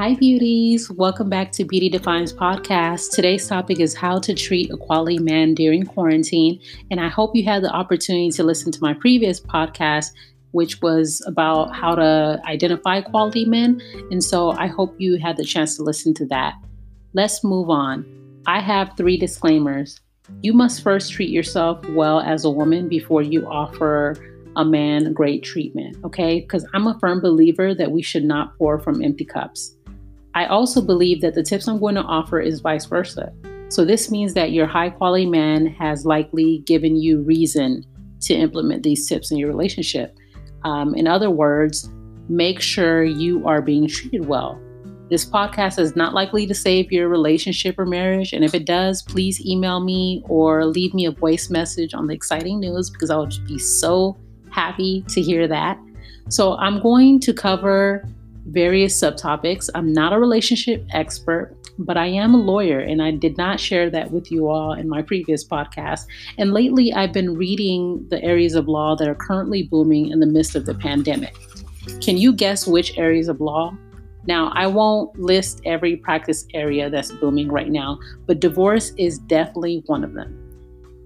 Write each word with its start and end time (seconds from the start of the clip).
Hi, 0.00 0.14
beauties. 0.14 0.90
Welcome 0.90 1.28
back 1.28 1.52
to 1.52 1.64
Beauty 1.66 1.90
Defines 1.90 2.32
podcast. 2.32 3.10
Today's 3.10 3.46
topic 3.46 3.80
is 3.80 3.94
how 3.94 4.18
to 4.20 4.32
treat 4.32 4.70
a 4.70 4.78
quality 4.78 5.18
man 5.18 5.52
during 5.52 5.84
quarantine. 5.84 6.58
And 6.90 6.98
I 6.98 7.08
hope 7.08 7.36
you 7.36 7.44
had 7.44 7.62
the 7.62 7.70
opportunity 7.70 8.30
to 8.30 8.42
listen 8.42 8.72
to 8.72 8.78
my 8.80 8.94
previous 8.94 9.40
podcast, 9.40 10.06
which 10.52 10.80
was 10.80 11.22
about 11.26 11.76
how 11.76 11.96
to 11.96 12.40
identify 12.46 13.02
quality 13.02 13.44
men. 13.44 13.82
And 14.10 14.24
so 14.24 14.52
I 14.52 14.68
hope 14.68 14.98
you 14.98 15.18
had 15.18 15.36
the 15.36 15.44
chance 15.44 15.76
to 15.76 15.82
listen 15.82 16.14
to 16.14 16.26
that. 16.28 16.54
Let's 17.12 17.44
move 17.44 17.68
on. 17.68 18.06
I 18.46 18.60
have 18.60 18.94
three 18.96 19.18
disclaimers. 19.18 20.00
You 20.40 20.54
must 20.54 20.82
first 20.82 21.12
treat 21.12 21.28
yourself 21.28 21.86
well 21.90 22.20
as 22.20 22.46
a 22.46 22.50
woman 22.50 22.88
before 22.88 23.20
you 23.20 23.46
offer 23.46 24.16
a 24.56 24.64
man 24.64 25.12
great 25.12 25.42
treatment, 25.42 25.96
okay? 26.04 26.40
Because 26.40 26.66
I'm 26.74 26.86
a 26.86 26.98
firm 26.98 27.20
believer 27.20 27.74
that 27.74 27.92
we 27.92 28.02
should 28.02 28.24
not 28.24 28.56
pour 28.56 28.78
from 28.78 29.02
empty 29.02 29.24
cups. 29.24 29.76
I 30.34 30.46
also 30.46 30.80
believe 30.80 31.20
that 31.22 31.34
the 31.34 31.42
tips 31.42 31.66
I'm 31.66 31.80
going 31.80 31.96
to 31.96 32.02
offer 32.02 32.40
is 32.40 32.60
vice 32.60 32.86
versa. 32.86 33.32
So 33.68 33.84
this 33.84 34.10
means 34.10 34.34
that 34.34 34.52
your 34.52 34.66
high 34.66 34.90
quality 34.90 35.26
man 35.26 35.66
has 35.66 36.04
likely 36.04 36.58
given 36.66 36.96
you 36.96 37.22
reason 37.22 37.84
to 38.22 38.34
implement 38.34 38.82
these 38.82 39.08
tips 39.08 39.30
in 39.30 39.38
your 39.38 39.48
relationship. 39.48 40.16
Um, 40.64 40.94
in 40.94 41.06
other 41.06 41.30
words, 41.30 41.88
make 42.28 42.60
sure 42.60 43.02
you 43.02 43.46
are 43.46 43.62
being 43.62 43.88
treated 43.88 44.26
well. 44.26 44.60
This 45.08 45.24
podcast 45.24 45.80
is 45.80 45.96
not 45.96 46.14
likely 46.14 46.46
to 46.46 46.54
save 46.54 46.92
your 46.92 47.08
relationship 47.08 47.76
or 47.78 47.86
marriage. 47.86 48.32
And 48.32 48.44
if 48.44 48.54
it 48.54 48.64
does, 48.64 49.02
please 49.02 49.44
email 49.44 49.80
me 49.80 50.22
or 50.28 50.64
leave 50.66 50.94
me 50.94 51.06
a 51.06 51.10
voice 51.10 51.50
message 51.50 51.94
on 51.94 52.06
the 52.06 52.14
exciting 52.14 52.60
news 52.60 52.90
because 52.90 53.10
I 53.10 53.16
would 53.16 53.34
be 53.46 53.58
so 53.58 54.16
happy 54.50 55.04
to 55.08 55.20
hear 55.20 55.48
that. 55.48 55.78
So, 56.28 56.56
I'm 56.58 56.80
going 56.80 57.18
to 57.20 57.32
cover 57.34 58.04
various 58.46 58.98
subtopics. 59.00 59.68
I'm 59.74 59.92
not 59.92 60.12
a 60.12 60.18
relationship 60.18 60.86
expert, 60.92 61.56
but 61.78 61.96
I 61.96 62.06
am 62.06 62.34
a 62.34 62.38
lawyer, 62.38 62.80
and 62.80 63.02
I 63.02 63.10
did 63.10 63.36
not 63.36 63.60
share 63.60 63.90
that 63.90 64.10
with 64.10 64.30
you 64.30 64.48
all 64.48 64.72
in 64.72 64.88
my 64.88 65.02
previous 65.02 65.46
podcast. 65.46 66.06
And 66.38 66.52
lately, 66.52 66.92
I've 66.92 67.12
been 67.12 67.36
reading 67.36 68.06
the 68.10 68.22
areas 68.22 68.54
of 68.54 68.68
law 68.68 68.96
that 68.96 69.08
are 69.08 69.14
currently 69.14 69.62
booming 69.64 70.10
in 70.10 70.20
the 70.20 70.26
midst 70.26 70.54
of 70.54 70.66
the 70.66 70.74
pandemic. 70.74 71.34
Can 72.00 72.16
you 72.16 72.32
guess 72.32 72.66
which 72.66 72.96
areas 72.98 73.28
of 73.28 73.40
law? 73.40 73.76
Now, 74.26 74.50
I 74.54 74.66
won't 74.66 75.18
list 75.18 75.62
every 75.64 75.96
practice 75.96 76.46
area 76.52 76.90
that's 76.90 77.10
booming 77.12 77.48
right 77.48 77.70
now, 77.70 77.98
but 78.26 78.40
divorce 78.40 78.92
is 78.98 79.18
definitely 79.18 79.82
one 79.86 80.04
of 80.04 80.12
them. 80.12 80.36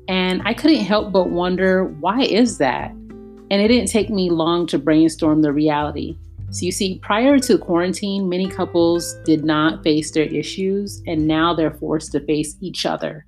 And 0.09 0.43
I 0.45 0.53
couldn't 0.53 0.85
help 0.85 1.13
but 1.13 1.31
wonder 1.31 1.85
why 1.85 2.23
is 2.23 2.59
that? 2.59 2.91
And 2.91 3.53
it 3.53 3.69
didn't 3.69 3.89
take 3.89 4.11
me 4.11 4.31
long 4.31 4.67
to 4.67 4.79
brainstorm 4.79 5.43
the 5.43 5.53
reality. 5.53 6.17
So, 6.55 6.65
you 6.65 6.71
see, 6.71 7.01
prior 7.03 7.41
to 7.41 7.59
quarantine, 7.59 8.29
many 8.29 8.47
couples 8.49 9.17
did 9.25 9.45
not 9.45 9.83
face 9.83 10.13
their 10.13 10.27
issues, 10.27 11.03
and 11.05 11.27
now 11.27 11.53
they're 11.53 11.73
forced 11.73 12.13
to 12.13 12.21
face 12.21 12.57
each 12.61 12.87
other. 12.87 13.27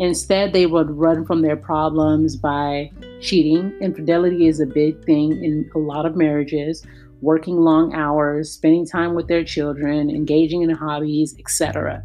Instead, 0.00 0.52
they 0.52 0.66
would 0.66 0.90
run 0.90 1.24
from 1.24 1.42
their 1.42 1.56
problems 1.56 2.34
by 2.34 2.90
cheating. 3.20 3.72
Infidelity 3.80 4.48
is 4.48 4.58
a 4.58 4.66
big 4.66 5.04
thing 5.04 5.32
in 5.44 5.70
a 5.76 5.78
lot 5.78 6.04
of 6.04 6.16
marriages, 6.16 6.84
working 7.20 7.58
long 7.58 7.94
hours, 7.94 8.50
spending 8.50 8.84
time 8.84 9.14
with 9.14 9.28
their 9.28 9.44
children, 9.44 10.10
engaging 10.10 10.62
in 10.62 10.70
hobbies, 10.70 11.36
etc. 11.38 12.02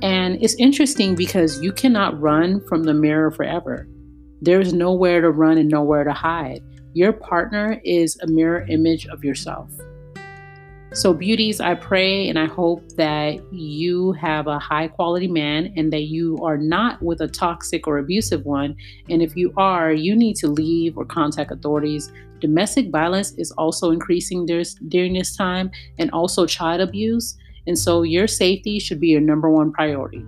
And 0.00 0.42
it's 0.42 0.54
interesting 0.54 1.14
because 1.14 1.60
you 1.60 1.70
cannot 1.70 2.18
run 2.18 2.66
from 2.66 2.84
the 2.84 2.94
mirror 2.94 3.30
forever. 3.30 3.86
There's 4.40 4.72
nowhere 4.72 5.20
to 5.20 5.30
run 5.30 5.58
and 5.58 5.68
nowhere 5.68 6.04
to 6.04 6.14
hide. 6.14 6.62
Your 6.94 7.12
partner 7.12 7.80
is 7.84 8.18
a 8.20 8.26
mirror 8.26 8.66
image 8.68 9.06
of 9.06 9.24
yourself. 9.24 9.70
So, 10.94 11.14
beauties, 11.14 11.58
I 11.58 11.74
pray 11.74 12.28
and 12.28 12.38
I 12.38 12.44
hope 12.44 12.86
that 12.96 13.40
you 13.50 14.12
have 14.12 14.46
a 14.46 14.58
high 14.58 14.88
quality 14.88 15.26
man 15.26 15.72
and 15.74 15.90
that 15.90 16.02
you 16.02 16.36
are 16.44 16.58
not 16.58 17.00
with 17.00 17.22
a 17.22 17.28
toxic 17.28 17.86
or 17.86 17.96
abusive 17.96 18.44
one. 18.44 18.76
And 19.08 19.22
if 19.22 19.34
you 19.34 19.54
are, 19.56 19.90
you 19.90 20.14
need 20.14 20.36
to 20.36 20.48
leave 20.48 20.98
or 20.98 21.06
contact 21.06 21.50
authorities. 21.50 22.12
Domestic 22.40 22.90
violence 22.90 23.32
is 23.38 23.52
also 23.52 23.90
increasing 23.90 24.44
during 24.44 25.14
this 25.14 25.34
time 25.34 25.70
and 25.98 26.10
also 26.10 26.44
child 26.44 26.82
abuse. 26.82 27.38
And 27.66 27.78
so, 27.78 28.02
your 28.02 28.26
safety 28.26 28.78
should 28.78 29.00
be 29.00 29.08
your 29.08 29.22
number 29.22 29.48
one 29.48 29.72
priority. 29.72 30.22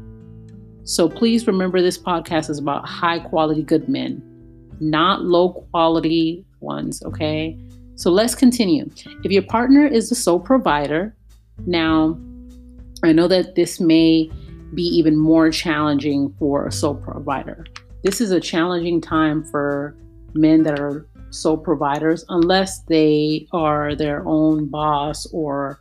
So, 0.84 1.10
please 1.10 1.46
remember 1.46 1.82
this 1.82 1.98
podcast 1.98 2.48
is 2.48 2.58
about 2.58 2.88
high 2.88 3.18
quality 3.18 3.62
good 3.62 3.86
men, 3.86 4.22
not 4.80 5.24
low 5.24 5.66
quality 5.70 6.46
ones, 6.64 7.02
okay? 7.04 7.56
So 7.96 8.10
let's 8.10 8.34
continue. 8.34 8.90
If 9.22 9.30
your 9.30 9.42
partner 9.42 9.86
is 9.86 10.08
the 10.08 10.14
sole 10.14 10.40
provider, 10.40 11.14
now 11.66 12.18
I 13.04 13.12
know 13.12 13.28
that 13.28 13.54
this 13.54 13.80
may 13.80 14.30
be 14.74 14.82
even 14.82 15.16
more 15.16 15.50
challenging 15.50 16.34
for 16.38 16.66
a 16.66 16.72
sole 16.72 16.96
provider. 16.96 17.64
This 18.02 18.20
is 18.20 18.32
a 18.32 18.40
challenging 18.40 19.00
time 19.00 19.44
for 19.44 19.96
men 20.34 20.62
that 20.64 20.80
are 20.80 21.06
sole 21.30 21.56
providers 21.56 22.24
unless 22.28 22.80
they 22.84 23.46
are 23.52 23.94
their 23.94 24.26
own 24.26 24.66
boss 24.66 25.26
or 25.32 25.78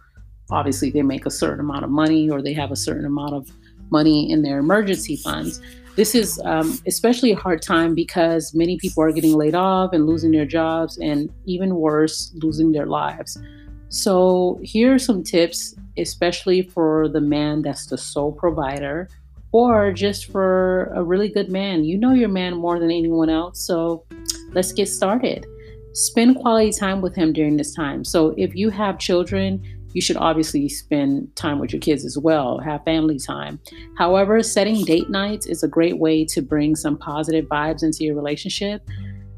obviously 0.51 0.89
they 0.89 1.01
make 1.01 1.25
a 1.25 1.31
certain 1.31 1.59
amount 1.59 1.83
of 1.83 1.89
money 1.89 2.29
or 2.29 2.41
they 2.41 2.53
have 2.53 2.71
a 2.71 2.75
certain 2.75 3.05
amount 3.05 3.33
of 3.33 3.51
money 3.89 4.31
in 4.31 4.41
their 4.41 4.59
emergency 4.59 5.15
funds. 5.15 5.61
This 5.95 6.15
is 6.15 6.41
um, 6.43 6.79
especially 6.87 7.31
a 7.33 7.35
hard 7.35 7.61
time 7.61 7.93
because 7.93 8.55
many 8.55 8.77
people 8.77 9.03
are 9.03 9.11
getting 9.11 9.33
laid 9.33 9.53
off 9.53 9.93
and 9.93 10.07
losing 10.07 10.31
their 10.31 10.45
jobs, 10.45 10.97
and 10.97 11.29
even 11.45 11.75
worse, 11.75 12.31
losing 12.35 12.71
their 12.71 12.87
lives. 12.87 13.37
So, 13.89 14.59
here 14.63 14.95
are 14.95 14.99
some 14.99 15.23
tips, 15.23 15.75
especially 15.97 16.63
for 16.63 17.07
the 17.09 17.21
man 17.21 17.61
that's 17.61 17.85
the 17.85 17.97
sole 17.97 18.31
provider, 18.31 19.07
or 19.51 19.93
just 19.93 20.31
for 20.31 20.85
a 20.95 21.03
really 21.03 21.29
good 21.29 21.51
man. 21.51 21.83
You 21.83 21.99
know 21.99 22.13
your 22.13 22.29
man 22.29 22.55
more 22.55 22.79
than 22.79 22.89
anyone 22.89 23.29
else, 23.29 23.59
so 23.59 24.03
let's 24.53 24.71
get 24.71 24.89
started. 24.89 25.45
Spend 25.93 26.37
quality 26.37 26.71
time 26.71 27.01
with 27.01 27.15
him 27.15 27.33
during 27.33 27.55
this 27.55 27.75
time. 27.75 28.03
So, 28.03 28.33
if 28.35 28.55
you 28.55 28.71
have 28.71 28.97
children, 28.97 29.61
you 29.93 30.01
should 30.01 30.17
obviously 30.17 30.67
spend 30.69 31.35
time 31.35 31.59
with 31.59 31.71
your 31.71 31.79
kids 31.79 32.05
as 32.05 32.17
well, 32.17 32.59
have 32.59 32.83
family 32.83 33.17
time. 33.17 33.59
However, 33.97 34.41
setting 34.43 34.83
date 34.83 35.09
nights 35.09 35.45
is 35.45 35.63
a 35.63 35.67
great 35.67 35.99
way 35.99 36.25
to 36.25 36.41
bring 36.41 36.75
some 36.75 36.97
positive 36.97 37.45
vibes 37.45 37.83
into 37.83 38.03
your 38.03 38.15
relationship. 38.15 38.87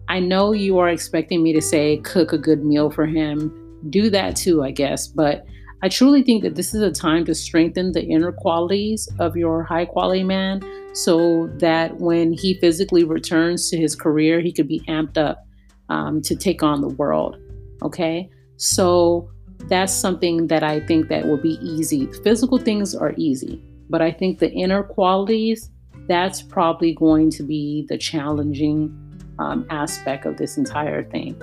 I 0.07 0.19
know 0.19 0.51
you 0.51 0.77
are 0.79 0.89
expecting 0.89 1.43
me 1.43 1.53
to 1.53 1.61
say 1.61 1.97
cook 1.97 2.33
a 2.33 2.37
good 2.37 2.63
meal 2.63 2.89
for 2.89 3.05
him. 3.05 3.51
Do 3.89 4.09
that 4.09 4.35
too, 4.35 4.63
I 4.63 4.71
guess, 4.71 5.07
but 5.07 5.45
I 5.81 5.89
truly 5.89 6.23
think 6.23 6.43
that 6.43 6.55
this 6.55 6.73
is 6.73 6.81
a 6.81 6.91
time 6.91 7.25
to 7.25 7.35
strengthen 7.35 7.91
the 7.91 8.03
inner 8.03 8.31
qualities 8.31 9.07
of 9.19 9.35
your 9.35 9.63
high 9.63 9.85
quality 9.85 10.23
man 10.23 10.61
so 10.95 11.47
that 11.59 11.97
when 11.97 12.33
he 12.33 12.55
physically 12.55 13.03
returns 13.03 13.69
to 13.69 13.77
his 13.77 13.95
career, 13.95 14.39
he 14.39 14.51
could 14.51 14.67
be 14.67 14.79
amped 14.87 15.17
up 15.17 15.45
um, 15.89 16.21
to 16.23 16.35
take 16.35 16.63
on 16.63 16.81
the 16.81 16.87
world. 16.87 17.37
Okay. 17.83 18.29
So 18.57 19.29
that's 19.67 19.93
something 19.93 20.47
that 20.47 20.63
I 20.63 20.79
think 20.79 21.07
that 21.09 21.25
will 21.25 21.41
be 21.41 21.57
easy. 21.61 22.07
Physical 22.23 22.57
things 22.57 22.93
are 22.93 23.13
easy, 23.17 23.61
but 23.89 24.01
I 24.01 24.11
think 24.11 24.39
the 24.39 24.51
inner 24.51 24.83
qualities, 24.83 25.71
that's 26.07 26.41
probably 26.41 26.93
going 26.93 27.31
to 27.31 27.43
be 27.43 27.85
the 27.89 27.97
challenging 27.97 28.95
um, 29.39 29.65
aspect 29.69 30.25
of 30.25 30.37
this 30.37 30.57
entire 30.57 31.03
thing. 31.03 31.41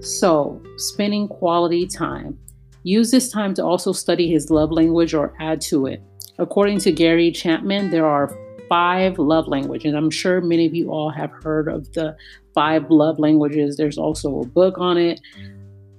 So, 0.00 0.62
spending 0.76 1.26
quality 1.26 1.86
time. 1.86 2.38
Use 2.84 3.10
this 3.10 3.30
time 3.30 3.54
to 3.54 3.64
also 3.64 3.92
study 3.92 4.30
his 4.30 4.50
love 4.50 4.70
language 4.70 5.12
or 5.14 5.34
add 5.40 5.60
to 5.62 5.86
it. 5.86 6.02
According 6.38 6.78
to 6.80 6.92
Gary 6.92 7.32
Chapman, 7.32 7.90
there 7.90 8.06
are 8.06 8.30
five 8.68 9.18
love 9.18 9.48
languages. 9.48 9.94
I'm 9.94 10.10
sure 10.10 10.40
many 10.40 10.66
of 10.66 10.74
you 10.74 10.90
all 10.90 11.10
have 11.10 11.30
heard 11.42 11.68
of 11.68 11.92
the 11.94 12.16
five 12.54 12.90
love 12.90 13.18
languages. 13.18 13.76
There's 13.76 13.98
also 13.98 14.40
a 14.40 14.46
book 14.46 14.76
on 14.78 14.96
it. 14.96 15.20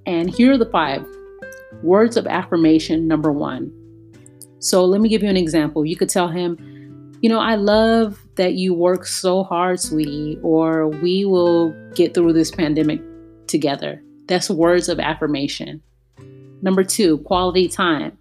And 0.05 0.29
here 0.29 0.53
are 0.53 0.57
the 0.57 0.65
five 0.65 1.05
Words 1.83 2.17
of 2.17 2.27
affirmation, 2.27 3.07
number 3.07 3.31
one. 3.31 3.71
So 4.59 4.83
let 4.85 5.01
me 5.01 5.09
give 5.09 5.23
you 5.23 5.29
an 5.29 5.37
example. 5.37 5.85
You 5.85 5.95
could 5.95 6.09
tell 6.09 6.27
him, 6.27 6.57
you 7.21 7.29
know, 7.29 7.39
I 7.39 7.55
love 7.55 8.21
that 8.35 8.53
you 8.53 8.73
work 8.73 9.05
so 9.05 9.43
hard, 9.43 9.79
sweetie, 9.79 10.37
or 10.41 10.87
we 10.87 11.25
will 11.25 11.71
get 11.95 12.13
through 12.13 12.33
this 12.33 12.51
pandemic 12.51 13.01
together. 13.47 14.01
That's 14.27 14.49
words 14.49 14.89
of 14.89 14.99
affirmation. 14.99 15.81
Number 16.61 16.83
two, 16.83 17.19
quality 17.19 17.67
time. 17.67 18.17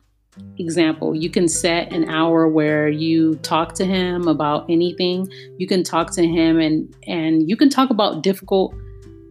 Example, 0.59 1.17
you 1.17 1.31
can 1.31 1.49
set 1.49 1.93
an 1.93 2.09
hour 2.09 2.47
where 2.47 2.89
you 2.89 3.35
talk 3.37 3.75
to 3.75 3.85
him 3.85 4.29
about 4.29 4.67
anything. 4.69 5.29
You 5.59 5.67
can 5.67 5.83
talk 5.83 6.13
to 6.13 6.25
him 6.25 6.61
and 6.61 6.95
and 7.09 7.49
you 7.49 7.57
can 7.57 7.69
talk 7.69 7.91
about 7.91 8.23
difficult 8.23 8.73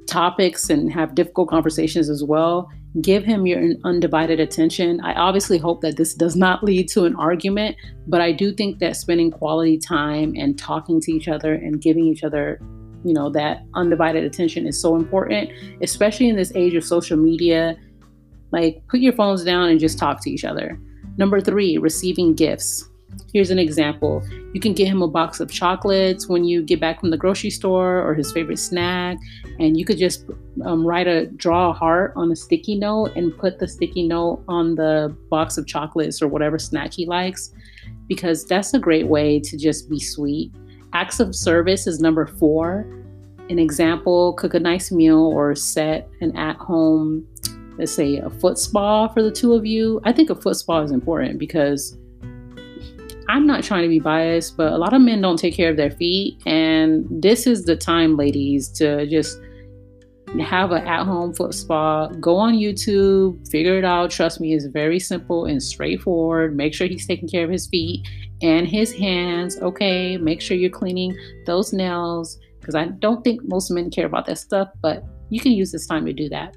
topics 0.05 0.69
and 0.69 0.91
have 0.91 1.15
difficult 1.15 1.49
conversations 1.49 2.09
as 2.09 2.23
well 2.23 2.69
give 3.01 3.23
him 3.23 3.45
your 3.45 3.61
undivided 3.83 4.39
attention. 4.39 4.99
I 5.01 5.13
obviously 5.13 5.57
hope 5.57 5.81
that 5.81 5.97
this 5.97 6.13
does 6.13 6.35
not 6.35 6.63
lead 6.63 6.87
to 6.89 7.05
an 7.05 7.15
argument, 7.15 7.75
but 8.07 8.21
I 8.21 8.31
do 8.31 8.53
think 8.53 8.79
that 8.79 8.95
spending 8.95 9.31
quality 9.31 9.77
time 9.77 10.33
and 10.35 10.57
talking 10.57 10.99
to 11.01 11.11
each 11.11 11.27
other 11.27 11.53
and 11.53 11.81
giving 11.81 12.05
each 12.05 12.23
other, 12.23 12.59
you 13.03 13.13
know, 13.13 13.29
that 13.31 13.63
undivided 13.75 14.23
attention 14.23 14.65
is 14.65 14.81
so 14.81 14.95
important, 14.95 15.51
especially 15.81 16.29
in 16.29 16.35
this 16.35 16.51
age 16.55 16.75
of 16.75 16.83
social 16.83 17.17
media. 17.17 17.77
Like, 18.51 18.81
put 18.87 19.01
your 19.01 19.13
phones 19.13 19.43
down 19.43 19.69
and 19.69 19.79
just 19.79 19.99
talk 19.99 20.21
to 20.23 20.31
each 20.31 20.45
other. 20.45 20.79
Number 21.17 21.41
three, 21.41 21.77
receiving 21.77 22.33
gifts. 22.33 22.87
Here's 23.33 23.51
an 23.51 23.59
example. 23.59 24.23
You 24.53 24.61
can 24.61 24.73
get 24.73 24.87
him 24.87 25.01
a 25.01 25.07
box 25.07 25.39
of 25.39 25.51
chocolates 25.51 26.27
when 26.27 26.43
you 26.45 26.61
get 26.61 26.79
back 26.79 26.99
from 26.99 27.09
the 27.09 27.17
grocery 27.17 27.49
store 27.49 28.01
or 28.01 28.13
his 28.13 28.31
favorite 28.31 28.57
snack. 28.57 29.17
And 29.59 29.77
you 29.77 29.85
could 29.85 29.97
just 29.97 30.25
um, 30.63 30.85
write 30.85 31.07
a, 31.07 31.27
draw 31.27 31.69
a 31.69 31.73
heart 31.73 32.13
on 32.15 32.31
a 32.31 32.35
sticky 32.35 32.75
note 32.75 33.15
and 33.15 33.37
put 33.37 33.59
the 33.59 33.67
sticky 33.67 34.07
note 34.07 34.43
on 34.47 34.75
the 34.75 35.15
box 35.29 35.57
of 35.57 35.67
chocolates 35.67 36.21
or 36.21 36.27
whatever 36.27 36.57
snack 36.57 36.93
he 36.93 37.05
likes, 37.05 37.53
because 38.07 38.45
that's 38.45 38.73
a 38.73 38.79
great 38.79 39.07
way 39.07 39.39
to 39.41 39.57
just 39.57 39.89
be 39.89 39.99
sweet. 39.99 40.51
Acts 40.93 41.19
of 41.19 41.35
service 41.35 41.85
is 41.85 41.99
number 41.99 42.25
four. 42.25 42.87
An 43.49 43.59
example, 43.59 44.33
cook 44.33 44.53
a 44.53 44.59
nice 44.59 44.91
meal 44.91 45.19
or 45.19 45.53
set 45.55 46.09
an 46.21 46.35
at 46.35 46.57
home, 46.57 47.27
let's 47.77 47.91
say 47.91 48.17
a 48.17 48.29
foot 48.29 48.57
spa 48.57 49.07
for 49.09 49.21
the 49.21 49.31
two 49.31 49.53
of 49.53 49.65
you. 49.65 50.01
I 50.03 50.11
think 50.13 50.29
a 50.29 50.35
foot 50.35 50.55
spa 50.55 50.81
is 50.81 50.91
important 50.91 51.39
because 51.39 51.97
I'm 53.29 53.45
not 53.45 53.63
trying 53.63 53.83
to 53.83 53.89
be 53.89 53.99
biased, 53.99 54.55
but 54.55 54.71
a 54.73 54.77
lot 54.77 54.93
of 54.93 55.01
men 55.01 55.21
don't 55.21 55.37
take 55.37 55.53
care 55.53 55.69
of 55.69 55.77
their 55.77 55.91
feet. 55.91 56.41
And 56.45 57.05
this 57.09 57.45
is 57.45 57.65
the 57.65 57.75
time, 57.75 58.15
ladies, 58.15 58.69
to 58.73 59.05
just 59.07 59.39
have 60.41 60.71
an 60.71 60.85
at 60.85 61.05
home 61.05 61.33
foot 61.33 61.53
spa. 61.53 62.07
Go 62.07 62.35
on 62.35 62.55
YouTube, 62.55 63.49
figure 63.49 63.77
it 63.77 63.85
out. 63.85 64.11
Trust 64.11 64.39
me, 64.39 64.53
it's 64.53 64.65
very 64.65 64.99
simple 64.99 65.45
and 65.45 65.61
straightforward. 65.61 66.55
Make 66.55 66.73
sure 66.73 66.87
he's 66.87 67.07
taking 67.07 67.27
care 67.27 67.43
of 67.43 67.49
his 67.49 67.67
feet 67.67 68.07
and 68.41 68.67
his 68.67 68.93
hands. 68.93 69.57
Okay, 69.61 70.17
make 70.17 70.41
sure 70.41 70.57
you're 70.57 70.69
cleaning 70.69 71.17
those 71.45 71.73
nails 71.73 72.39
because 72.59 72.75
I 72.75 72.85
don't 72.85 73.23
think 73.23 73.41
most 73.45 73.71
men 73.71 73.89
care 73.89 74.05
about 74.05 74.25
that 74.25 74.37
stuff, 74.37 74.69
but 74.81 75.03
you 75.29 75.39
can 75.39 75.51
use 75.51 75.71
this 75.71 75.87
time 75.87 76.05
to 76.05 76.13
do 76.13 76.29
that. 76.29 76.55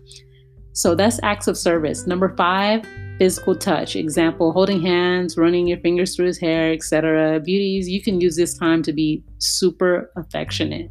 So 0.73 0.95
that's 0.95 1.21
acts 1.23 1.49
of 1.49 1.57
service. 1.57 2.07
Number 2.07 2.35
five, 2.37 2.87
physical 3.21 3.55
touch. 3.55 3.97
Example, 3.97 4.51
holding 4.51 4.81
hands, 4.81 5.37
running 5.37 5.67
your 5.67 5.79
fingers 5.81 6.17
through 6.17 6.25
his 6.25 6.39
hair, 6.39 6.73
etc. 6.73 7.39
Beauties, 7.39 7.87
you 7.87 8.01
can 8.01 8.19
use 8.19 8.35
this 8.35 8.57
time 8.57 8.83
to 8.83 8.95
be 8.95 9.23
super 9.37 10.11
affectionate. 10.17 10.91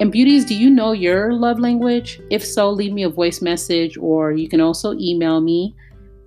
And 0.00 0.10
beauties, 0.10 0.44
do 0.44 0.56
you 0.56 0.68
know 0.68 0.90
your 0.90 1.32
love 1.32 1.60
language? 1.60 2.20
If 2.32 2.44
so, 2.44 2.68
leave 2.68 2.92
me 2.92 3.04
a 3.04 3.08
voice 3.08 3.40
message 3.40 3.96
or 3.96 4.32
you 4.32 4.48
can 4.48 4.60
also 4.60 4.94
email 4.94 5.40
me. 5.40 5.72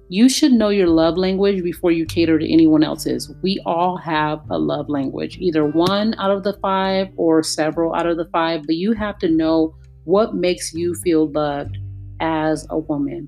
You 0.07 0.29
should 0.29 0.53
know 0.53 0.69
your 0.69 0.87
love 0.87 1.17
language 1.17 1.63
before 1.63 1.91
you 1.91 2.05
cater 2.05 2.39
to 2.39 2.51
anyone 2.51 2.81
else's. 2.81 3.29
We 3.41 3.61
all 3.65 3.97
have 3.97 4.39
a 4.49 4.57
love 4.57 4.87
language, 4.87 5.37
either 5.39 5.65
one 5.65 6.15
out 6.17 6.31
of 6.31 6.43
the 6.43 6.53
five 6.61 7.09
or 7.17 7.43
several 7.43 7.93
out 7.93 8.07
of 8.07 8.15
the 8.15 8.29
five, 8.31 8.61
but 8.65 8.77
you 8.77 8.93
have 8.93 9.19
to 9.19 9.27
know 9.27 9.75
what 10.05 10.33
makes 10.33 10.73
you 10.73 10.95
feel 11.03 11.29
loved 11.29 11.77
as 12.21 12.65
a 12.69 12.79
woman. 12.79 13.27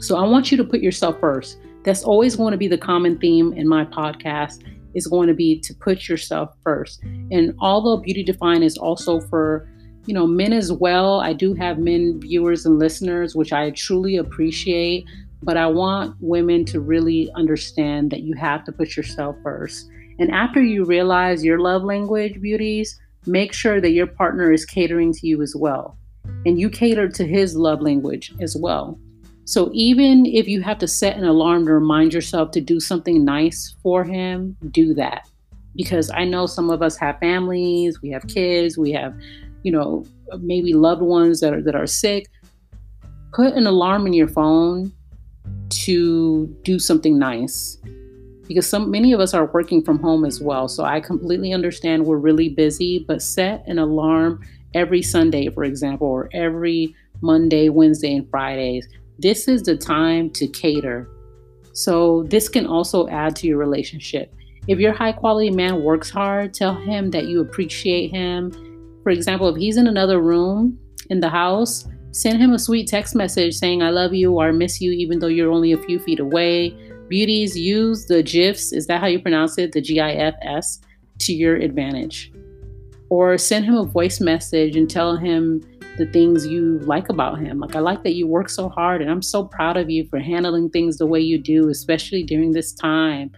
So 0.00 0.16
I 0.16 0.26
want 0.26 0.50
you 0.50 0.56
to 0.56 0.64
put 0.64 0.80
yourself 0.80 1.18
first. 1.20 1.58
That's 1.84 2.04
always 2.04 2.36
going 2.36 2.52
to 2.52 2.58
be 2.58 2.68
the 2.68 2.78
common 2.78 3.18
theme 3.18 3.52
in 3.52 3.68
my 3.68 3.84
podcast 3.84 4.62
is 4.94 5.06
going 5.06 5.28
to 5.28 5.34
be 5.34 5.58
to 5.60 5.74
put 5.74 6.08
yourself 6.08 6.50
first. 6.62 7.02
And 7.30 7.54
although 7.60 7.98
Beauty 7.98 8.22
Defined 8.24 8.64
is 8.64 8.76
also 8.76 9.20
for, 9.20 9.68
you 10.06 10.14
know, 10.14 10.26
men 10.26 10.52
as 10.52 10.72
well, 10.72 11.20
I 11.20 11.32
do 11.32 11.54
have 11.54 11.78
men 11.78 12.20
viewers 12.20 12.66
and 12.66 12.78
listeners, 12.78 13.34
which 13.34 13.52
I 13.52 13.70
truly 13.70 14.16
appreciate. 14.16 15.04
But 15.42 15.56
I 15.56 15.66
want 15.66 16.16
women 16.20 16.64
to 16.66 16.80
really 16.80 17.30
understand 17.36 18.10
that 18.10 18.22
you 18.22 18.34
have 18.34 18.64
to 18.64 18.72
put 18.72 18.96
yourself 18.96 19.36
first. 19.42 19.88
And 20.18 20.32
after 20.32 20.60
you 20.60 20.84
realize 20.84 21.44
your 21.44 21.60
love 21.60 21.84
language, 21.84 22.40
beauties, 22.40 22.98
make 23.24 23.52
sure 23.52 23.80
that 23.80 23.92
your 23.92 24.08
partner 24.08 24.52
is 24.52 24.64
catering 24.64 25.12
to 25.12 25.26
you 25.26 25.42
as 25.42 25.54
well. 25.54 25.96
And 26.44 26.58
you 26.58 26.68
cater 26.70 27.08
to 27.08 27.26
his 27.26 27.54
love 27.54 27.80
language 27.80 28.34
as 28.40 28.56
well. 28.58 28.98
So 29.48 29.70
even 29.72 30.26
if 30.26 30.46
you 30.46 30.60
have 30.60 30.76
to 30.80 30.86
set 30.86 31.16
an 31.16 31.24
alarm 31.24 31.64
to 31.64 31.72
remind 31.72 32.12
yourself 32.12 32.50
to 32.50 32.60
do 32.60 32.80
something 32.80 33.24
nice 33.24 33.74
for 33.82 34.04
him, 34.04 34.54
do 34.72 34.92
that. 34.92 35.26
Because 35.74 36.10
I 36.10 36.24
know 36.24 36.44
some 36.44 36.68
of 36.68 36.82
us 36.82 36.98
have 36.98 37.18
families, 37.18 38.02
we 38.02 38.10
have 38.10 38.26
kids, 38.26 38.76
we 38.76 38.92
have, 38.92 39.18
you 39.62 39.72
know, 39.72 40.04
maybe 40.40 40.74
loved 40.74 41.00
ones 41.00 41.40
that 41.40 41.54
are 41.54 41.62
that 41.62 41.74
are 41.74 41.86
sick. 41.86 42.26
Put 43.32 43.54
an 43.54 43.66
alarm 43.66 44.06
in 44.06 44.12
your 44.12 44.28
phone 44.28 44.92
to 45.86 46.46
do 46.62 46.78
something 46.78 47.18
nice. 47.18 47.78
Because 48.48 48.66
some 48.66 48.90
many 48.90 49.14
of 49.14 49.20
us 49.20 49.32
are 49.32 49.46
working 49.46 49.82
from 49.82 49.98
home 49.98 50.26
as 50.26 50.42
well. 50.42 50.68
So 50.68 50.84
I 50.84 51.00
completely 51.00 51.54
understand 51.54 52.04
we're 52.04 52.18
really 52.18 52.50
busy, 52.50 52.98
but 52.98 53.22
set 53.22 53.66
an 53.66 53.78
alarm 53.78 54.42
every 54.74 55.00
Sunday, 55.00 55.48
for 55.48 55.64
example, 55.64 56.06
or 56.06 56.28
every 56.34 56.94
Monday, 57.22 57.70
Wednesday, 57.70 58.14
and 58.14 58.28
Fridays 58.28 58.86
this 59.18 59.48
is 59.48 59.62
the 59.62 59.76
time 59.76 60.30
to 60.30 60.46
cater. 60.46 61.08
So, 61.72 62.24
this 62.24 62.48
can 62.48 62.66
also 62.66 63.08
add 63.08 63.36
to 63.36 63.46
your 63.46 63.58
relationship. 63.58 64.34
If 64.66 64.78
your 64.78 64.92
high 64.92 65.12
quality 65.12 65.50
man 65.50 65.82
works 65.82 66.10
hard, 66.10 66.52
tell 66.52 66.74
him 66.74 67.10
that 67.12 67.26
you 67.26 67.40
appreciate 67.40 68.10
him. 68.10 68.52
For 69.02 69.10
example, 69.10 69.48
if 69.48 69.56
he's 69.56 69.76
in 69.76 69.86
another 69.86 70.20
room 70.20 70.78
in 71.08 71.20
the 71.20 71.28
house, 71.28 71.86
send 72.10 72.38
him 72.38 72.52
a 72.52 72.58
sweet 72.58 72.88
text 72.88 73.14
message 73.14 73.54
saying, 73.54 73.82
I 73.82 73.90
love 73.90 74.12
you 74.12 74.32
or 74.34 74.48
I 74.48 74.50
miss 74.50 74.80
you, 74.80 74.92
even 74.92 75.20
though 75.20 75.28
you're 75.28 75.52
only 75.52 75.72
a 75.72 75.78
few 75.78 75.98
feet 75.98 76.20
away. 76.20 76.76
Beauties, 77.08 77.56
use 77.56 78.04
the 78.04 78.22
GIFs, 78.22 78.72
is 78.72 78.86
that 78.88 79.00
how 79.00 79.06
you 79.06 79.20
pronounce 79.20 79.56
it? 79.56 79.72
The 79.72 79.80
G 79.80 80.00
I 80.00 80.12
F 80.12 80.34
S, 80.42 80.80
to 81.20 81.32
your 81.32 81.56
advantage. 81.56 82.30
Or 83.08 83.38
send 83.38 83.64
him 83.64 83.76
a 83.76 83.84
voice 83.84 84.20
message 84.20 84.76
and 84.76 84.90
tell 84.90 85.16
him 85.16 85.62
the 85.98 86.06
things 86.06 86.46
you 86.46 86.78
like 86.80 87.08
about 87.08 87.38
him. 87.38 87.58
Like, 87.60 87.76
I 87.76 87.80
like 87.80 88.02
that 88.04 88.14
you 88.14 88.26
work 88.26 88.48
so 88.48 88.68
hard, 88.68 89.02
and 89.02 89.10
I'm 89.10 89.22
so 89.22 89.44
proud 89.44 89.76
of 89.76 89.90
you 89.90 90.06
for 90.08 90.18
handling 90.18 90.70
things 90.70 90.96
the 90.96 91.06
way 91.06 91.20
you 91.20 91.38
do, 91.38 91.68
especially 91.68 92.22
during 92.22 92.52
this 92.52 92.72
time. 92.72 93.30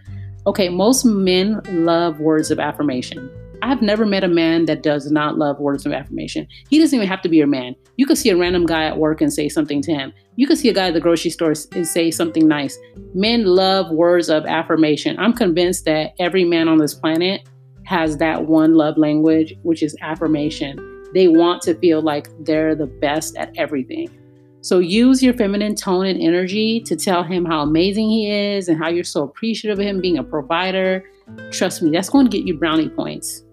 Okay, 0.47 0.69
most 0.69 1.03
men 1.03 1.61
love 1.69 2.19
words 2.19 2.49
of 2.51 2.59
affirmation. 2.59 3.29
I've 3.63 3.81
never 3.81 4.05
met 4.05 4.23
a 4.23 4.27
man 4.27 4.65
that 4.65 4.81
does 4.81 5.11
not 5.11 5.37
love 5.37 5.59
words 5.59 5.85
of 5.85 5.91
affirmation. 5.91 6.47
He 6.69 6.79
doesn't 6.79 6.95
even 6.95 7.07
have 7.07 7.21
to 7.21 7.29
be 7.29 7.37
your 7.37 7.47
man. 7.47 7.75
You 7.97 8.07
could 8.07 8.17
see 8.17 8.29
a 8.29 8.37
random 8.37 8.65
guy 8.65 8.85
at 8.85 8.97
work 8.97 9.21
and 9.21 9.31
say 9.31 9.49
something 9.49 9.81
to 9.83 9.93
him. 9.93 10.13
You 10.35 10.47
could 10.47 10.57
see 10.57 10.69
a 10.69 10.73
guy 10.73 10.87
at 10.87 10.93
the 10.95 10.99
grocery 10.99 11.29
store 11.29 11.53
and 11.73 11.85
say 11.85 12.09
something 12.09 12.47
nice. 12.47 12.77
Men 13.13 13.45
love 13.45 13.91
words 13.91 14.29
of 14.29 14.45
affirmation. 14.45 15.19
I'm 15.19 15.33
convinced 15.33 15.85
that 15.85 16.13
every 16.19 16.43
man 16.43 16.67
on 16.67 16.79
this 16.79 16.95
planet 16.95 17.47
has 17.85 18.17
that 18.17 18.45
one 18.45 18.73
love 18.73 18.97
language, 18.97 19.53
which 19.61 19.83
is 19.83 19.95
affirmation. 20.01 20.90
They 21.13 21.27
want 21.27 21.61
to 21.63 21.75
feel 21.75 22.01
like 22.01 22.29
they're 22.45 22.75
the 22.75 22.87
best 22.87 23.35
at 23.35 23.55
everything. 23.57 24.09
So 24.63 24.77
use 24.77 25.23
your 25.23 25.33
feminine 25.33 25.73
tone 25.73 26.05
and 26.05 26.21
energy 26.21 26.81
to 26.81 26.95
tell 26.95 27.23
him 27.23 27.45
how 27.45 27.61
amazing 27.61 28.09
he 28.09 28.31
is 28.31 28.69
and 28.69 28.77
how 28.77 28.89
you're 28.89 29.03
so 29.03 29.23
appreciative 29.23 29.79
of 29.79 29.85
him 29.85 29.99
being 29.99 30.19
a 30.19 30.23
provider. 30.23 31.03
Trust 31.51 31.81
me, 31.81 31.89
that's 31.89 32.09
going 32.09 32.29
to 32.29 32.37
get 32.37 32.45
you 32.45 32.53
brownie 32.57 32.89
points. 32.89 33.43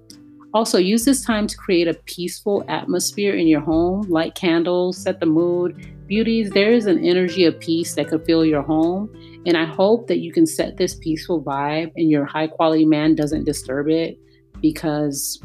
Also, 0.53 0.79
use 0.79 1.05
this 1.05 1.25
time 1.25 1.47
to 1.47 1.57
create 1.57 1.89
a 1.89 1.95
peaceful 1.95 2.65
atmosphere 2.69 3.35
in 3.35 3.47
your 3.47 3.61
home, 3.61 4.03
light 4.09 4.35
candles, 4.35 4.99
set 4.99 5.21
the 5.21 5.27
mood. 5.27 5.77
Beauties, 6.07 6.51
there 6.51 6.73
is 6.73 6.87
an 6.87 7.05
energy 7.05 7.45
of 7.45 7.59
peace 7.61 7.95
that 7.95 8.09
could 8.09 8.25
fill 8.25 8.45
your 8.45 8.63
home. 8.63 9.11
And 9.47 9.57
I 9.57 9.65
hope 9.65 10.09
that 10.09 10.19
you 10.19 10.33
can 10.33 10.47
set 10.47 10.77
this 10.77 10.95
peaceful 10.95 11.43
vibe 11.43 11.93
and 11.97 12.11
your 12.11 12.25
high 12.25 12.47
quality 12.47 12.87
man 12.87 13.15
doesn't 13.15 13.45
disturb 13.45 13.89
it 13.89 14.19
because 14.61 15.41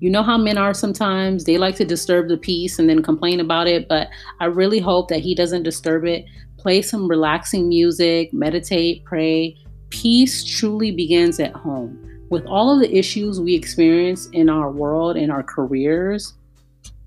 you 0.00 0.08
know 0.08 0.22
how 0.22 0.38
men 0.38 0.56
are 0.56 0.72
sometimes. 0.72 1.44
They 1.44 1.58
like 1.58 1.76
to 1.76 1.84
disturb 1.84 2.28
the 2.28 2.38
peace 2.38 2.78
and 2.78 2.88
then 2.88 3.02
complain 3.02 3.38
about 3.38 3.68
it, 3.68 3.86
but 3.86 4.08
I 4.40 4.46
really 4.46 4.80
hope 4.80 5.08
that 5.08 5.20
he 5.20 5.34
doesn't 5.34 5.62
disturb 5.62 6.06
it. 6.06 6.24
Play 6.56 6.80
some 6.80 7.06
relaxing 7.06 7.68
music, 7.68 8.32
meditate, 8.32 9.04
pray. 9.04 9.56
Peace 9.90 10.42
truly 10.42 10.90
begins 10.90 11.38
at 11.38 11.52
home. 11.52 12.06
With 12.30 12.46
all 12.46 12.72
of 12.72 12.80
the 12.80 12.96
issues 12.96 13.40
we 13.40 13.54
experience 13.54 14.26
in 14.32 14.48
our 14.48 14.70
world, 14.70 15.16
in 15.16 15.30
our 15.30 15.42
careers, 15.42 16.32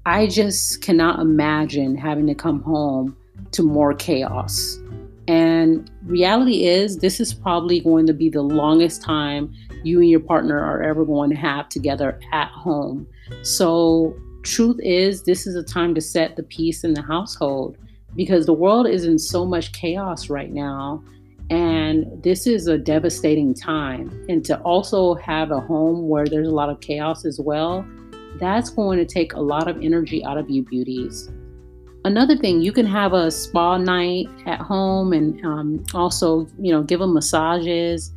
I 0.06 0.28
just 0.28 0.84
cannot 0.84 1.20
imagine 1.20 1.96
having 1.96 2.28
to 2.28 2.36
come 2.36 2.62
home 2.62 3.18
to 3.54 3.64
more 3.64 3.94
chaos. 3.94 4.78
And 5.28 5.90
reality 6.04 6.66
is, 6.66 6.98
this 6.98 7.20
is 7.20 7.34
probably 7.34 7.80
going 7.80 8.08
to 8.08 8.14
be 8.14 8.30
the 8.30 8.42
longest 8.42 9.02
time 9.02 9.54
you 9.84 10.00
and 10.00 10.10
your 10.10 10.20
partner 10.20 10.60
are 10.60 10.82
ever 10.84 11.06
going 11.06 11.30
to 11.30 11.36
have 11.36 11.70
together 11.70 12.20
at 12.32 12.50
home. 12.50 13.08
So, 13.42 14.16
truth 14.44 14.80
is, 14.82 15.24
this 15.24 15.48
is 15.48 15.56
a 15.56 15.64
time 15.64 15.96
to 15.96 16.02
set 16.02 16.36
the 16.36 16.44
peace 16.44 16.84
in 16.84 16.94
the 16.94 17.02
household 17.02 17.78
because 18.16 18.46
the 18.46 18.54
world 18.54 18.88
is 18.88 19.06
in 19.06 19.18
so 19.18 19.46
much 19.46 19.72
chaos 19.72 20.30
right 20.30 20.52
now. 20.52 21.04
And 21.50 22.24
this 22.24 22.48
is 22.48 22.68
a 22.68 22.78
devastating 22.78 23.54
time. 23.54 24.26
And 24.30 24.44
to 24.46 24.60
also 24.62 25.16
have 25.16 25.52
a 25.52 25.60
home 25.60 26.08
where 26.08 26.26
there's 26.26 26.48
a 26.48 26.54
lot 26.54 26.70
of 26.70 26.80
chaos 26.82 27.26
as 27.26 27.40
well, 27.40 27.86
that's 28.40 28.70
going 28.70 28.98
to 29.00 29.06
take 29.06 29.34
a 29.34 29.42
lot 29.42 29.68
of 29.68 29.82
energy 29.82 30.24
out 30.26 30.38
of 30.38 30.50
you, 30.50 30.64
beauties. 30.64 31.30
Another 32.06 32.36
thing, 32.36 32.62
you 32.62 32.74
can 32.74 32.86
have 32.86 33.14
a 33.14 33.32
spa 33.32 33.78
night 33.78 34.28
at 34.46 34.60
home 34.60 35.14
and 35.14 35.44
um, 35.46 35.84
also, 35.94 36.48
you 36.60 36.72
know, 36.72 36.84
give 36.84 37.00
them 37.00 37.14
massages. 37.14 38.12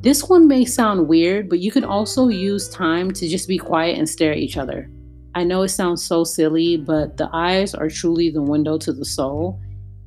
This 0.00 0.24
one 0.28 0.48
may 0.48 0.64
sound 0.64 1.06
weird, 1.06 1.48
but 1.48 1.60
you 1.60 1.70
can 1.70 1.84
also 1.84 2.28
use 2.28 2.68
time 2.68 3.12
to 3.12 3.28
just 3.28 3.46
be 3.46 3.56
quiet 3.58 3.98
and 3.98 4.08
stare 4.08 4.32
at 4.32 4.38
each 4.38 4.56
other. 4.56 4.90
I 5.36 5.44
know 5.44 5.62
it 5.62 5.68
sounds 5.68 6.04
so 6.04 6.24
silly, 6.24 6.76
but 6.76 7.18
the 7.18 7.30
eyes 7.32 7.72
are 7.72 7.88
truly 7.88 8.30
the 8.30 8.42
window 8.42 8.78
to 8.78 8.92
the 8.92 9.04
soul. 9.04 9.60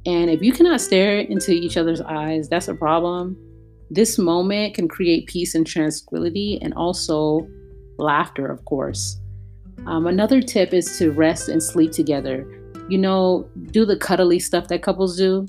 And 0.05 0.29
if 0.29 0.41
you 0.41 0.51
cannot 0.51 0.81
stare 0.81 1.19
into 1.19 1.51
each 1.51 1.77
other's 1.77 2.01
eyes, 2.01 2.49
that's 2.49 2.67
a 2.67 2.75
problem. 2.75 3.37
This 3.89 4.17
moment 4.17 4.73
can 4.73 4.89
create 4.89 5.27
peace 5.27 5.55
and 5.55 5.65
tranquility 5.65 6.59
and 6.61 6.73
also 6.73 7.47
laughter, 7.97 8.47
of 8.47 8.65
course. 8.65 9.21
Um, 9.85 10.07
another 10.07 10.41
tip 10.41 10.73
is 10.73 10.97
to 10.97 11.11
rest 11.11 11.47
and 11.47 11.63
sleep 11.63 11.91
together. 11.91 12.62
You 12.89 12.97
know, 12.97 13.49
do 13.71 13.85
the 13.85 13.97
cuddly 13.97 14.39
stuff 14.39 14.67
that 14.67 14.83
couples 14.83 15.17
do. 15.17 15.47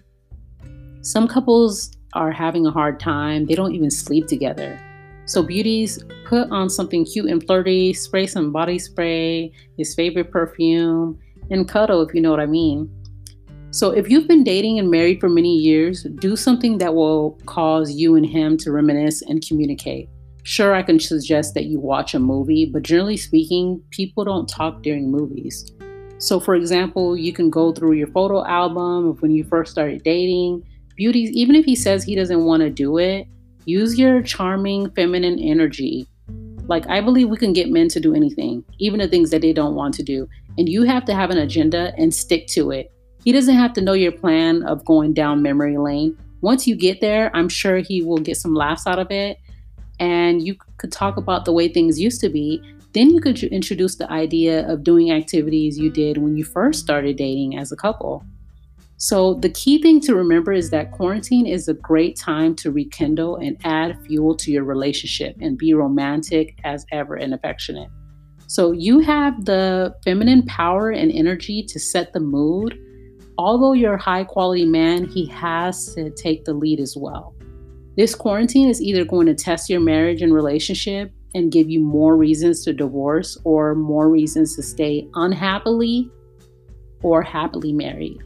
Some 1.02 1.28
couples 1.28 1.90
are 2.14 2.30
having 2.30 2.64
a 2.66 2.70
hard 2.70 3.00
time, 3.00 3.46
they 3.46 3.54
don't 3.54 3.74
even 3.74 3.90
sleep 3.90 4.26
together. 4.26 4.80
So, 5.26 5.42
beauties, 5.42 6.04
put 6.26 6.50
on 6.50 6.68
something 6.68 7.04
cute 7.04 7.30
and 7.30 7.44
flirty, 7.44 7.94
spray 7.94 8.26
some 8.26 8.52
body 8.52 8.78
spray, 8.78 9.52
his 9.78 9.94
favorite 9.94 10.30
perfume, 10.30 11.18
and 11.50 11.68
cuddle 11.68 12.02
if 12.02 12.14
you 12.14 12.20
know 12.20 12.30
what 12.30 12.40
I 12.40 12.46
mean. 12.46 12.90
So, 13.70 13.90
if 13.90 14.10
you've 14.10 14.28
been 14.28 14.44
dating 14.44 14.78
and 14.78 14.90
married 14.90 15.20
for 15.20 15.28
many 15.28 15.56
years, 15.56 16.04
do 16.20 16.36
something 16.36 16.78
that 16.78 16.94
will 16.94 17.38
cause 17.46 17.92
you 17.92 18.16
and 18.16 18.26
him 18.26 18.56
to 18.58 18.70
reminisce 18.70 19.22
and 19.22 19.44
communicate. 19.46 20.08
Sure, 20.42 20.74
I 20.74 20.82
can 20.82 21.00
suggest 21.00 21.54
that 21.54 21.64
you 21.64 21.80
watch 21.80 22.12
a 22.12 22.18
movie, 22.18 22.66
but 22.66 22.82
generally 22.82 23.16
speaking, 23.16 23.82
people 23.90 24.24
don't 24.24 24.46
talk 24.46 24.82
during 24.82 25.10
movies. 25.10 25.72
So, 26.24 26.40
for 26.40 26.54
example, 26.54 27.18
you 27.18 27.34
can 27.34 27.50
go 27.50 27.70
through 27.70 27.92
your 27.92 28.06
photo 28.06 28.42
album 28.46 29.08
of 29.08 29.20
when 29.20 29.30
you 29.30 29.44
first 29.44 29.70
started 29.70 30.02
dating. 30.04 30.66
Beauties, 30.96 31.30
even 31.32 31.54
if 31.54 31.66
he 31.66 31.76
says 31.76 32.02
he 32.02 32.14
doesn't 32.14 32.46
want 32.46 32.62
to 32.62 32.70
do 32.70 32.96
it, 32.96 33.28
use 33.66 33.98
your 33.98 34.22
charming 34.22 34.88
feminine 34.92 35.38
energy. 35.38 36.08
Like, 36.66 36.88
I 36.88 37.02
believe 37.02 37.28
we 37.28 37.36
can 37.36 37.52
get 37.52 37.68
men 37.68 37.88
to 37.88 38.00
do 38.00 38.14
anything, 38.14 38.64
even 38.78 39.00
the 39.00 39.06
things 39.06 39.28
that 39.32 39.42
they 39.42 39.52
don't 39.52 39.74
want 39.74 39.92
to 39.96 40.02
do. 40.02 40.26
And 40.56 40.66
you 40.66 40.84
have 40.84 41.04
to 41.04 41.14
have 41.14 41.28
an 41.28 41.36
agenda 41.36 41.92
and 41.98 42.14
stick 42.14 42.46
to 42.48 42.70
it. 42.70 42.90
He 43.22 43.30
doesn't 43.30 43.56
have 43.56 43.74
to 43.74 43.82
know 43.82 43.92
your 43.92 44.12
plan 44.12 44.62
of 44.62 44.82
going 44.86 45.12
down 45.12 45.42
memory 45.42 45.76
lane. 45.76 46.16
Once 46.40 46.66
you 46.66 46.74
get 46.74 47.02
there, 47.02 47.30
I'm 47.36 47.50
sure 47.50 47.80
he 47.80 48.00
will 48.00 48.16
get 48.16 48.38
some 48.38 48.54
laughs 48.54 48.86
out 48.86 48.98
of 48.98 49.10
it 49.10 49.36
and 50.00 50.40
you 50.40 50.56
could 50.78 50.90
talk 50.90 51.18
about 51.18 51.44
the 51.44 51.52
way 51.52 51.68
things 51.68 52.00
used 52.00 52.22
to 52.22 52.30
be, 52.30 52.62
then 52.94 53.10
you 53.10 53.20
could 53.20 53.42
introduce 53.42 53.96
the 53.96 54.10
idea 54.10 54.66
of 54.70 54.84
doing 54.84 55.10
activities 55.10 55.76
you 55.76 55.90
did 55.90 56.16
when 56.18 56.36
you 56.36 56.44
first 56.44 56.80
started 56.80 57.16
dating 57.16 57.58
as 57.58 57.72
a 57.72 57.76
couple. 57.76 58.24
So, 58.96 59.34
the 59.34 59.48
key 59.48 59.82
thing 59.82 60.00
to 60.02 60.14
remember 60.14 60.52
is 60.52 60.70
that 60.70 60.92
quarantine 60.92 61.46
is 61.46 61.66
a 61.66 61.74
great 61.74 62.16
time 62.16 62.54
to 62.56 62.70
rekindle 62.70 63.36
and 63.36 63.58
add 63.64 64.00
fuel 64.06 64.36
to 64.36 64.52
your 64.52 64.62
relationship 64.62 65.36
and 65.40 65.58
be 65.58 65.74
romantic 65.74 66.58
as 66.62 66.86
ever 66.92 67.16
and 67.16 67.34
affectionate. 67.34 67.90
So, 68.46 68.70
you 68.70 69.00
have 69.00 69.44
the 69.44 69.94
feminine 70.04 70.44
power 70.46 70.90
and 70.90 71.10
energy 71.10 71.64
to 71.64 71.80
set 71.80 72.12
the 72.12 72.20
mood. 72.20 72.78
Although 73.36 73.72
you're 73.72 73.94
a 73.94 74.02
high 74.02 74.22
quality 74.22 74.64
man, 74.64 75.06
he 75.06 75.26
has 75.26 75.92
to 75.96 76.10
take 76.10 76.44
the 76.44 76.54
lead 76.54 76.78
as 76.78 76.96
well. 76.96 77.34
This 77.96 78.14
quarantine 78.14 78.68
is 78.68 78.80
either 78.80 79.04
going 79.04 79.26
to 79.26 79.34
test 79.34 79.68
your 79.68 79.80
marriage 79.80 80.22
and 80.22 80.32
relationship 80.32 81.12
and 81.34 81.52
give 81.52 81.68
you 81.68 81.80
more 81.80 82.16
reasons 82.16 82.64
to 82.64 82.72
divorce 82.72 83.36
or 83.44 83.74
more 83.74 84.08
reasons 84.08 84.54
to 84.56 84.62
stay 84.62 85.08
unhappily 85.14 86.10
or 87.02 87.22
happily 87.22 87.72
married. 87.72 88.22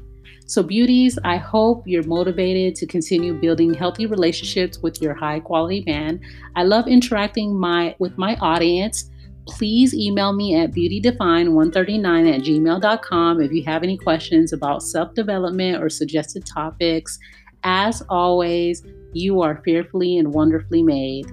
So, 0.49 0.63
beauties, 0.63 1.19
I 1.25 1.37
hope 1.37 1.83
you're 1.85 2.05
motivated 2.05 2.75
to 2.77 2.87
continue 2.87 3.35
building 3.35 3.75
healthy 3.75 4.07
relationships 4.07 4.79
with 4.79 5.03
your 5.03 5.13
high 5.13 5.41
quality 5.41 5.85
man. 5.87 6.21
I 6.57 6.65
love 6.65 6.89
interacting 6.89 7.55
my 7.55 7.95
with 7.99 8.17
my 8.17 8.35
audience. 8.37 9.11
Please 9.47 9.93
email 9.93 10.33
me 10.33 10.57
at 10.57 10.73
beautydefine139 10.73 12.35
at 12.35 12.41
gmail.com 12.43 13.41
if 13.43 13.53
you 13.53 13.63
have 13.65 13.83
any 13.83 13.99
questions 13.99 14.55
about 14.55 14.83
self 14.83 15.13
development 15.13 15.83
or 15.83 15.91
suggested 15.91 16.47
topics. 16.47 17.19
As 17.65 18.03
always, 18.09 18.83
you 19.13 19.43
are 19.43 19.61
fearfully 19.65 20.17
and 20.17 20.33
wonderfully 20.33 20.83
made. 20.83 21.27